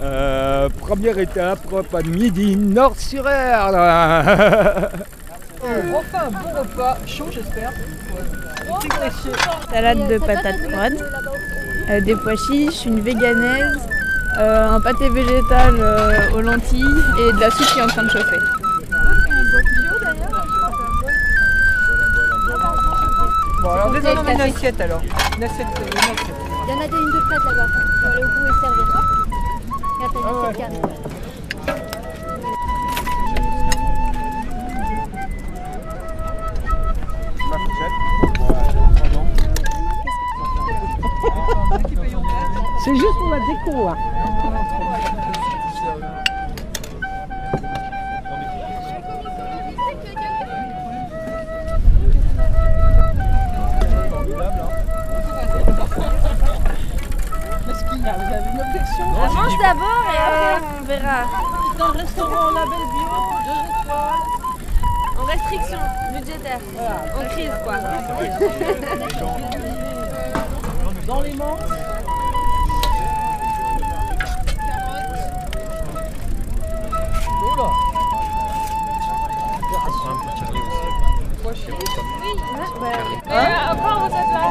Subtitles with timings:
[0.00, 4.90] Euh, première étape, repas de midi, Nord-sur-Erdre.
[5.62, 5.66] On
[5.98, 7.72] refait un bon repas, chaud j'espère.
[9.70, 11.04] Salade de patates froides,
[11.90, 13.78] euh, des pois chiches, une véganaise,
[14.38, 18.02] euh, un pâté végétal euh, aux lentilles et de la soupe qui est en train
[18.02, 18.38] de chauffer.
[23.64, 25.00] Bon alors désolé une assiette alors.
[25.38, 26.36] Une assiette, une assiette.
[26.66, 27.66] Il y en a des une de prête là-bas.
[27.72, 28.86] Tu vas aller au bout et servir.
[30.00, 31.14] Regarde, t'as une assiette arrive.
[42.84, 43.88] C'est juste pour la déco.
[43.88, 43.96] hein.
[59.64, 61.20] D'abord et après on verra.
[61.76, 63.08] C'est un restaurant label bio,
[63.46, 64.24] deux étoiles.
[65.18, 65.78] En restriction
[66.12, 66.60] budgétaire,
[67.16, 67.76] en crise quoi.
[71.06, 71.60] Dans les manches.
[77.52, 77.70] Oula.
[83.70, 84.44] encore vous êtes là.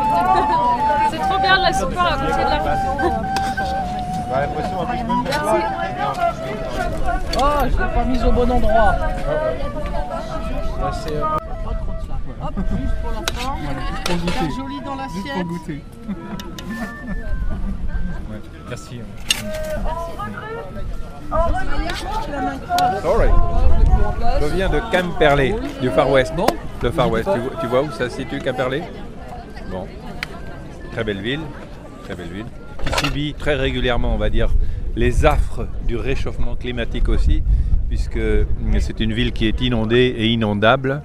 [1.11, 3.22] C'est trop bien de la soupe à côté de la
[7.39, 8.95] Oh, je l'ai pas mise au bon endroit.
[10.79, 12.17] Pas trop de ça.
[12.41, 13.11] Hop, juste pour.
[14.31, 15.45] Faire joli dans l'assiette.
[15.47, 15.83] goûter.
[18.69, 19.01] Merci.
[23.01, 23.29] Sorry.
[24.41, 26.33] Je viens de Camperlé, du Far West.
[26.35, 26.47] Bon.
[26.81, 28.83] Le Far West, tu, vois- tu vois où ça se situe Camperlé?
[29.69, 29.87] Bon.
[30.91, 31.41] Très belle ville,
[32.03, 32.45] très belle ville,
[33.03, 34.49] subit très régulièrement, on va dire,
[34.95, 37.43] les affres du réchauffement climatique aussi,
[37.89, 38.19] puisque
[38.79, 41.01] c'est une ville qui est inondée et inondable,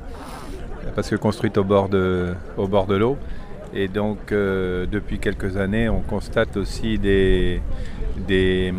[0.94, 3.16] parce que construite au bord de, au bord de l'eau.
[3.75, 7.60] Et donc, euh, depuis quelques années, on constate aussi des,
[8.26, 8.72] des,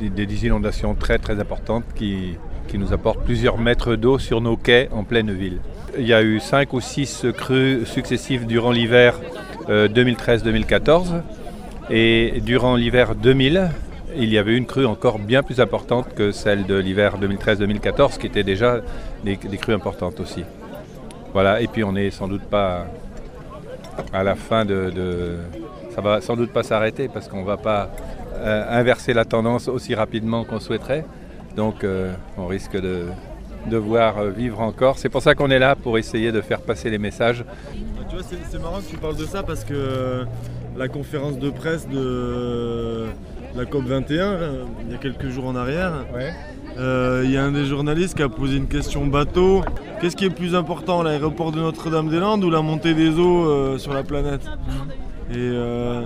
[0.00, 2.36] des- inondations très très importantes qui,
[2.68, 5.58] qui nous apportent plusieurs mètres d'eau sur nos quais en pleine ville.
[5.98, 9.18] Il y a eu cinq ou six crues successives durant l'hiver
[9.68, 11.22] euh, 2013-2014.
[11.90, 13.70] Et durant l'hiver 2000,
[14.16, 18.26] il y avait une crue encore bien plus importante que celle de l'hiver 2013-2014, qui
[18.26, 18.80] était déjà
[19.24, 20.44] des, crues importantes aussi.
[21.32, 22.86] Voilà, et puis on n'est sans doute pas
[24.12, 25.36] à la fin de, de-
[25.94, 27.90] Ça va sans doute pas s'arrêter parce qu'on ne va pas
[28.36, 31.04] euh, inverser la tendance aussi rapidement qu'on souhaiterait.
[31.56, 33.06] Donc euh, on risque de
[33.66, 34.98] devoir euh, vivre encore.
[34.98, 37.44] C'est pour ça qu'on est là, pour essayer de faire passer les messages.
[38.08, 40.24] Tu vois, c'est marrant que tu parles de ça parce que
[40.78, 43.06] la conférence de presse de
[43.56, 45.92] la COP21, euh, il y a quelques jours en arrière,
[46.78, 49.62] euh, il y a un des journalistes qui a posé une question bateau.
[50.00, 53.92] Qu'est-ce qui est plus important, l'aéroport de Notre-Dame-des-Landes ou la montée des eaux euh, sur
[53.92, 54.42] la planète?
[55.30, 56.02] Et, euh,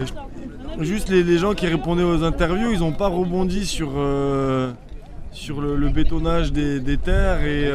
[0.00, 3.92] et je- juste les, les gens qui répondaient aux interviews, ils n'ont pas rebondi sur,
[5.30, 7.70] sur le, le bétonnage des, des terres et,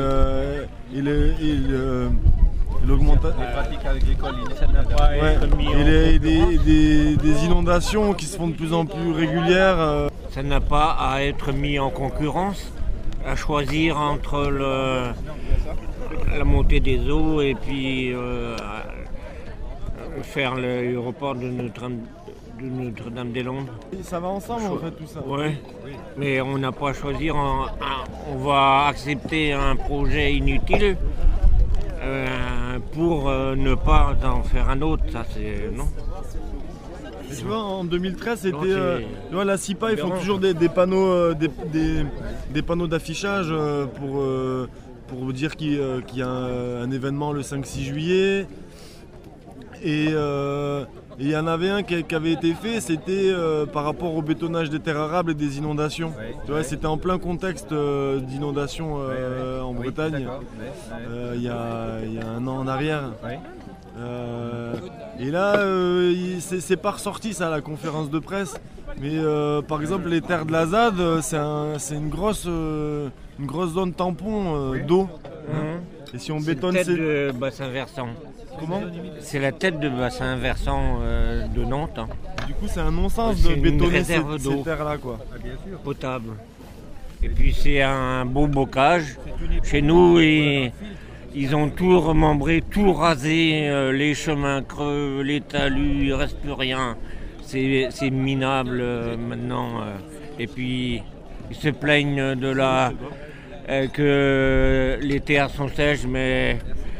[0.98, 2.10] et le- et le-
[2.90, 3.42] l'augmentation.
[3.54, 5.38] pratiques agricoles, ça n'a pas Ouais,
[5.80, 9.80] et les- et des, des- des inondations qui se font de plus en plus régulières.
[9.80, 12.72] euh, Ça n'a pas à être mis en concurrence,
[13.26, 15.08] à choisir entre le-
[16.38, 18.56] la montée des eaux et puis euh,
[20.24, 21.98] faire l'aéroport de Notre-Dame
[22.62, 23.70] de Notre-Dame-des-Landes.
[24.04, 25.22] ça va ensemble en fait tout ça.
[25.26, 25.56] Ouais.
[26.18, 30.98] Mais on n'a pas à choisir, on va accepter un projet inutile
[32.02, 35.04] euh, pour euh, ne pas en faire un autre.
[35.12, 35.88] Ça c'est non?
[37.38, 38.58] Tu vois, en 2013, c'était.
[38.72, 39.00] Euh,
[39.44, 42.04] la CIPA, ils font toujours des, des panneaux, euh, des, des-
[42.52, 43.54] des panneaux d'affichage
[43.96, 44.24] pour,
[45.08, 45.74] pour dire qu'il
[46.16, 48.48] y a un, un événement le 5-6 juillet.
[49.84, 50.84] Et euh,
[51.20, 54.14] et il y en avait un qui, qui avait été fait, c'était euh, par rapport
[54.16, 56.14] au bétonnage des terres arables et des inondations.
[56.46, 58.96] Tu vois, c'était en plein contexte euh, d'inondation
[59.64, 60.28] en Bretagne
[61.36, 63.04] il y, a, il y a un an en arrière.
[65.20, 65.60] Et là,
[66.40, 68.56] c'est pas ressorti ça à la conférence de presse.
[69.02, 69.18] Mais
[69.68, 73.94] par exemple, les terres de la ZAD, c'est un- c'est une, grosse, une grosse zone
[73.94, 75.08] tampon d'eau.
[75.52, 75.79] Mhm.
[76.14, 76.98] Et si on C'est bétonne la tête ces.
[76.98, 78.08] de bassin versant.
[78.60, 78.82] Comment
[79.20, 82.08] C'est la tête de bassin versant euh, de Nantes, hein,
[82.48, 84.64] Du coup, c'est un non-sens C'est de bétonner ces, réserve ces d'eau.
[84.64, 84.98] terres-là.
[84.98, 85.20] quoi.
[85.84, 86.32] potable.
[87.22, 89.18] Et puis c'est un beau bocage.
[89.64, 90.72] Chez nous, il,
[91.36, 96.40] Ils ont tout remembré, tout rasé, euh, les chemins creux, les talus, il ne reste
[96.40, 96.98] plus rien.
[97.42, 99.82] C'est c'est minable euh, maintenant.
[99.82, 99.96] euh.
[100.40, 101.04] Et puis,
[101.52, 102.92] ils se plaignent de la
[103.94, 106.58] que les terres sont sèches, mais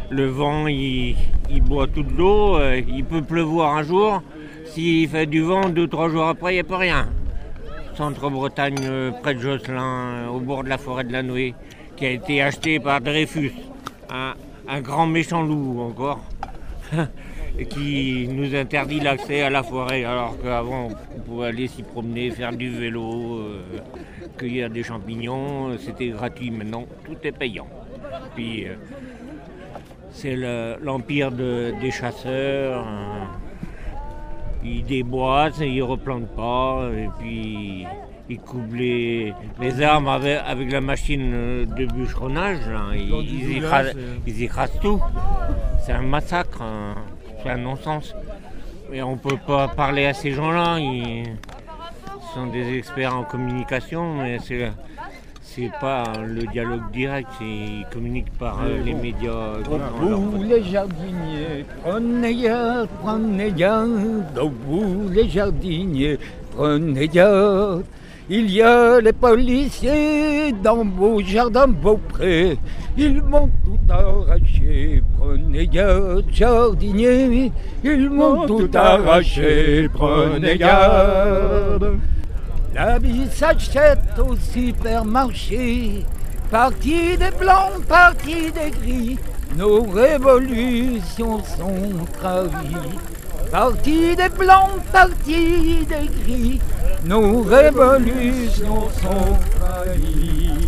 [0.10, 1.16] le vent, il,
[1.62, 2.58] boit toute l'eau.
[2.58, 4.22] euh, il peut pleuvoir un jour.
[4.66, 7.10] S'il fait du vent, deux, trois jours après, il n'y a plus rien.
[7.96, 11.54] Centre-Bretagne, euh, près de Josselin, euh, au bord de la forêt de la Nouée,
[11.96, 13.52] qui a été acheté par Dreyfus,
[14.10, 16.22] un, grand méchant loup encore,
[17.66, 22.52] qui nous interdit l'accès à la forêt, alors qu'avant on pouvait aller s'y promener, faire
[22.54, 23.62] du vélo, euh,
[24.38, 26.52] cueillir des champignons, euh, c'était gratuit.
[26.52, 27.68] Maintenant, tout est payant.
[28.36, 28.76] Puis euh,
[30.12, 32.86] c'est le- l'empire de- des chasseurs.
[32.88, 33.28] hein.
[34.64, 37.86] Ils déboisent, ils replantent pas, et puis
[38.30, 41.32] ils coupent les, les arbres avec, avec la machine
[41.66, 42.60] de bûcheronnage.
[42.70, 42.88] là.
[42.94, 43.96] Ils, écrasent,
[44.28, 45.02] ils écrasent tout.
[45.86, 46.96] C'est un massacre, hein.
[47.44, 48.14] C'est un non-sens.
[48.92, 50.78] Et on peut pas parler à ces gens-là.
[50.80, 51.26] Ils
[52.34, 54.72] sont des experts en communication, mais c'est
[55.42, 57.28] c'est pas le dialogue direct.
[57.42, 59.58] Ils communiquent par euh, les médias.
[59.70, 64.34] leur- Debout les jardiniers, prenez garde, prenez garde.
[64.36, 66.18] Debout les jardiniers,
[66.56, 67.84] prenez garde.
[68.32, 72.60] Il y a les policiers dans vos jardins, vos prés.
[72.96, 77.52] Ils m'ont tout arraché, prenez garde, jardiniers.
[77.84, 81.98] Ils m'ont tout arraché, prenez garde.
[82.76, 86.06] La vie s'achète au supermarché.
[86.52, 89.18] Parti des blancs, parti des gris.
[89.58, 93.00] Nos révolutions sont trahies.
[93.52, 96.60] Parti des blancs, parti des gris.
[97.06, 100.59] Nos révolutions sont trahies.